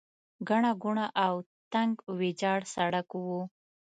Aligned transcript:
ګڼه 0.47 0.71
ګوڼه 0.83 1.07
او 1.25 1.33
تنګ 1.73 1.93
ویجاړ 2.19 2.59
سړک 2.75 3.09
و. 3.23 3.25